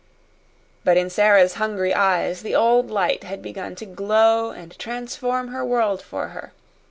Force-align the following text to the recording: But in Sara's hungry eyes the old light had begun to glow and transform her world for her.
But 0.83 0.97
in 0.97 1.11
Sara's 1.11 1.53
hungry 1.61 1.93
eyes 1.93 2.41
the 2.41 2.55
old 2.55 2.89
light 2.89 3.23
had 3.23 3.39
begun 3.43 3.75
to 3.75 3.85
glow 3.85 4.49
and 4.49 4.75
transform 4.79 5.49
her 5.49 5.63
world 5.63 6.01
for 6.01 6.29
her. 6.29 6.53